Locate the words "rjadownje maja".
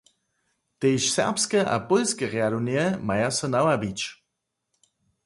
2.33-3.29